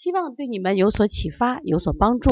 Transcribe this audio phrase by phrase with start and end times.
[0.00, 2.30] 希望对你们有所启发，有所帮助。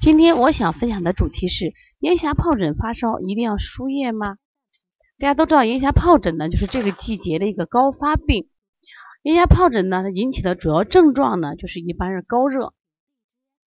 [0.00, 4.38] 今天我想分享的主题是：咽峡疱疹发烧一定要输液吗？
[5.18, 8.48] 大家都知道，咽峡疱疹呢，就是这个季节的一个高发病。
[9.24, 12.72] 咽峡疱疹呢，它引起的主要症状呢，就是一般是高热，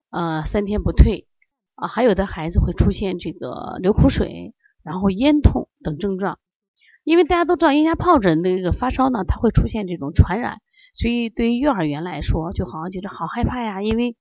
[0.09, 1.27] 呃，三天不退
[1.75, 6.39] 啊，还有的孩子会出现这个流口水，然后咽痛等症状。
[7.03, 10.63] 因为大家都知道，咽峡疱疹的这个发烧呢，它会出现这种传染。
[10.95, 14.15] 所以，对于幼儿园来说，就好像觉得好害怕呀，因为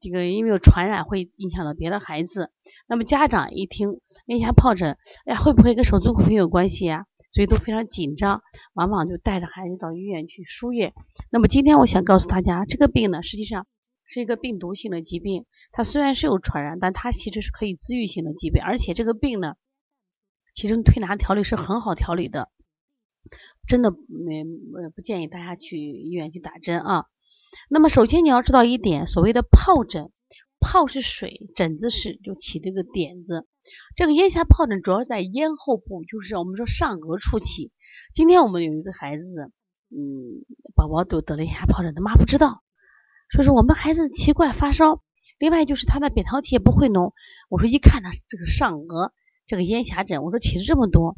[0.00, 2.50] 这个因为有传染会影响到别的孩子。
[2.88, 7.04] 那么家长一听咽下疱疹，哎呀，会不会跟手足口病有关系呀？
[7.30, 10.94] 所以都非常紧张，往往就带着孩子到医院去输液。
[11.30, 13.66] 那么今天我想告诉大家，这个病呢，实际上
[14.06, 19.56] 是一个病毒性的疾病，它虽然是有传染，但它其实是可以自愈性的疾病，而且这个病呢，
[20.54, 22.48] 其实推拿调理是很好调理的。
[23.66, 24.44] 真的没
[24.94, 27.06] 不建议大家去医院去打针啊。
[27.70, 30.10] 那么首先你要知道一点，所谓的疱疹，
[30.60, 33.46] 疱是水，疹子是就起这个点子。
[33.96, 37.72] 这个咽峡疱疹主要在咽后部，就是我们说上颚处起。
[38.12, 39.50] 今天我们有一个孩子，
[39.88, 42.62] 嗯，宝宝都得了咽峡疱疹，他妈不知道，
[43.30, 45.02] 说是我们孩子奇怪发烧，
[45.38, 47.12] 另外就是他的扁桃体也不会脓。
[47.48, 49.10] 我说一看他这个上颚
[49.46, 51.16] 这个咽峡疹，我说起了这么多。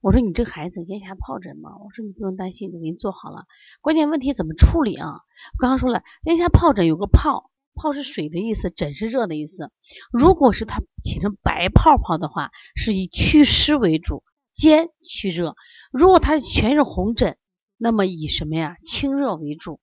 [0.00, 1.70] 我说你这孩子咽峡疱疹吗？
[1.82, 3.46] 我说你不用担心，我给你做好了。
[3.80, 5.20] 关键问题怎么处理啊？
[5.58, 9.70] 刚刚说了，咽峡疱疹有个泡，泡是水的意思，疹是热的意思。
[10.12, 14.22] 如果是它起成白泡泡的话，是以祛湿为主，
[14.52, 15.56] 兼祛热。
[15.90, 17.36] 如果它全是红疹，
[17.76, 18.76] 那么以什么呀？
[18.82, 19.80] 清热为主。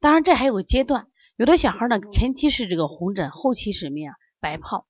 [0.00, 1.06] 当然这还有个阶段，
[1.36, 4.14] 有的小孩呢前期是这个红疹，后期是什么呀？
[4.40, 4.86] 白泡。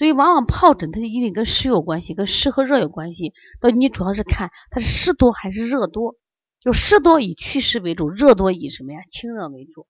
[0.00, 3.34] 所以，往往疱疹它就一定跟湿有关系，跟湿和热有关系。
[3.60, 6.16] 到你主要是看它是湿多还是热多，
[6.58, 9.00] 就湿多以祛湿为主，热多以什么呀？
[9.10, 9.86] 清热为主，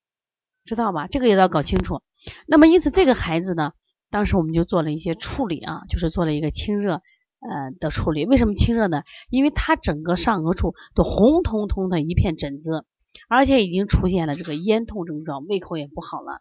[0.64, 1.06] 知道吧？
[1.06, 2.02] 这个也要搞清楚。
[2.48, 3.70] 那么，因此这个孩子呢，
[4.10, 8.26] 当时我们就做了一些处理啊，就是做了一个清热呃的处理。
[8.26, 9.04] 为什么清热呢？
[9.28, 12.84] 因为他整个上颚处都红彤彤的一片疹子，
[13.28, 16.40] 而且已经出现了这个咽痛症状，胃口也不好了。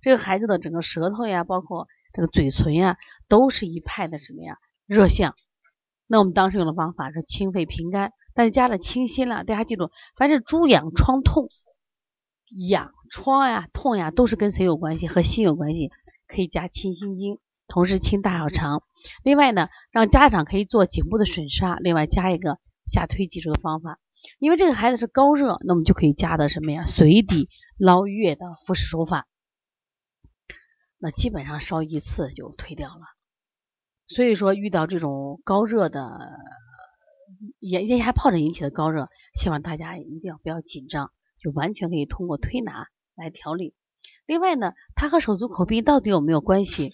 [0.00, 2.96] 这个孩子的整个舌头呀，包括这个嘴唇呀，
[3.28, 4.56] 都是一派的什么呀
[4.86, 5.34] 热象。
[6.06, 9.44] 那我们当时用的方法是清肺平肝，但是加了清心了。
[9.44, 11.48] 大家记住，凡是猪痒疮痛、
[12.68, 15.06] 痒疮呀、痛呀，都是跟谁有关系？
[15.06, 15.90] 和心有关系，
[16.26, 17.38] 可以加清心经，
[17.68, 18.82] 同时清大小肠。
[19.22, 24.00] 另外呢，让家长可以做颈部的吮痧，另外加一个下推脊柱的方法。
[24.40, 26.86] 因为这个孩子是高热，那我们就可以加的什么呀？
[26.86, 29.28] 水底捞月的敷拭手法。
[31.02, 33.00] 那基本上烧一次就退掉了，
[34.06, 36.38] 所以说遇到这种高热的
[37.58, 41.10] 咽咽下疱疹引起的高热，希望大家一定要不要紧张，
[41.42, 43.74] 就完全可以通过推拿来调理。
[44.26, 46.92] 另外呢，它和手足口病到底有没有关系？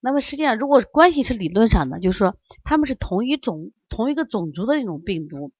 [0.00, 5.52] 那么实际上，如果关系是理论上的，就是说他们是同一种同一个种族的那种病毒，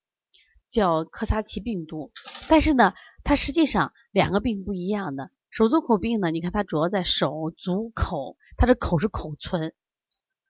[0.71, 2.11] 叫科萨奇病毒，
[2.49, 5.31] 但是呢，它实际上两个病不一样的。
[5.57, 6.31] 手足口病呢？
[6.31, 9.73] 你看它主要在手足口，它的口是口唇，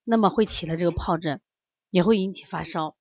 [0.02, 1.40] 那么会起了这个疱疹，
[1.90, 2.96] 也会引起发烧。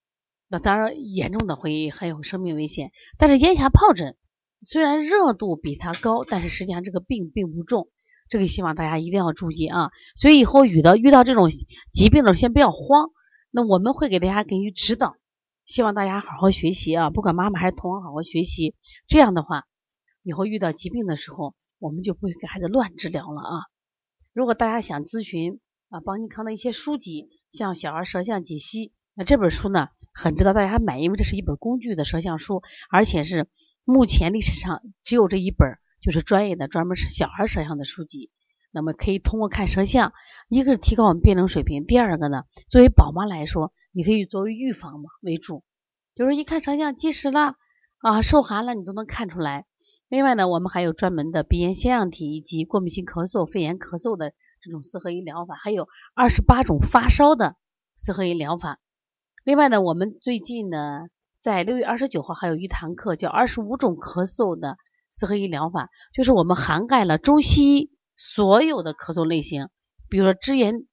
[0.47, 2.91] 那当然严重的会还有生命危险。
[3.17, 4.15] 但是咽峡疱疹
[4.61, 7.89] 虽然热度比它高，但是实际上这个病并不重。
[8.29, 9.89] 这个希望大家一定要注意啊！
[10.15, 11.49] 所以以后遇到遇到这种
[11.91, 13.09] 疾病的时候，先不要慌。
[13.49, 15.15] 那我们会给大家给予指导，
[15.65, 17.09] 希望大家好好学习啊！
[17.09, 18.75] 不管妈妈还是同行，好好学习。
[19.07, 19.63] 这样的话，
[20.21, 21.55] 以后遇到疾病的时候。
[21.85, 23.61] 我们就不会给孩子乱治疗了啊！
[24.33, 25.59] 如果大家想咨询
[25.89, 33.47] 啊邦尼康的一些书籍，像《小儿舌象解析》，那这本书呢很值得大家买，因为这是一本工具的舌象书，而且是
[33.83, 38.31] 目前历史上只有这一本，就是专业的专门是小孩舌象的书籍。
[38.71, 40.11] 那么可以通过看舌象，
[40.49, 45.63] 一个是提高我们辨证水平，第二个呢，作为宝妈来说，你可以作为预防嘛为主，
[46.15, 47.53] 就是一看舌象积食了
[47.99, 49.67] 啊受寒了，你都能看出来。
[50.07, 57.55] 另外呢，我们还有专门的鼻炎腺样体以及过敏性咳嗽、肺炎咳嗽的这种四合一疗法，还有二十八种发烧的
[57.95, 58.79] 四合一疗法。
[59.43, 61.07] 另外呢，我们最近呢，
[61.39, 64.77] 在六月二十九号还有一堂课，叫二十五种咳嗽的
[65.09, 69.69] 四合一疗法，就是我们涵盖了中西医所有的咳嗽类型，
[70.09, 70.85] 比如说支炎、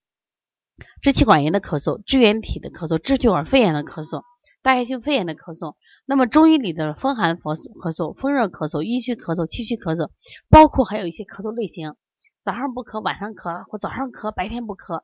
[1.03, 4.23] 支气管炎的咳嗽、支原体的咳嗽、支气管肺炎的咳嗽、
[4.63, 5.75] 大叶性肺炎的咳嗽。
[6.07, 10.11] 那么中医里的风寒咳嗽咳嗽、风热咳嗽、阴虚咳嗽、气虚咳嗽，
[10.49, 11.95] 包括还有一些咳嗽类型，
[12.43, 15.03] 早上不咳，晚上咳，或早上咳，白天不咳，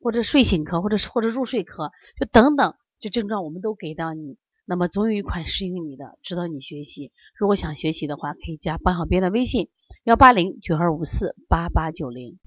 [0.00, 4.36] 或者睡醒咳，或者或者入睡咳，就等等，这症状我们都给到你。
[4.64, 7.10] 那么总有一款适应你的，值得你学习。
[7.34, 9.70] 如果想学习的话，可以加班小编的微信：
[10.04, 12.38] 幺八零九二五四八八九零。